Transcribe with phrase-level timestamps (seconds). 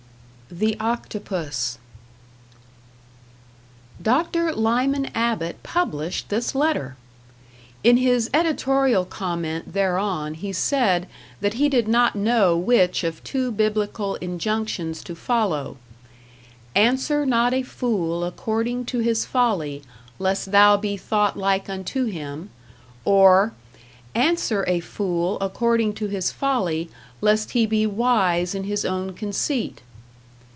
[0.53, 1.77] #The Octopus#
[4.01, 4.51] Dr.
[4.51, 6.97] Lyman Abbott published this letter!
[7.85, 11.07] In his editorial comment thereon he said
[11.39, 15.77] that he did not know which of two biblical injunctions to follow:
[16.75, 19.81] "Answer not a fool according to his folly,
[20.19, 22.49] lest thou be thought like unto him";
[23.05, 23.53] or
[24.13, 26.89] "Answer a fool according to his folly,
[27.21, 29.79] lest he be wise in his own conceit".